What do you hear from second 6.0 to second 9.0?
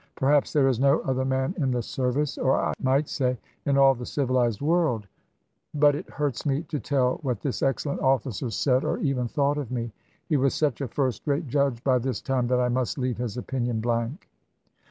hurts me to tell what this excellent officer said or